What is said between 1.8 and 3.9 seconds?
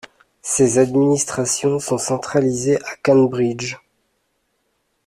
centralisées à Cambridge.